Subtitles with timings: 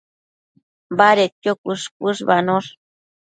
[0.99, 2.69] Badedquio cuësh-cuëshbanosh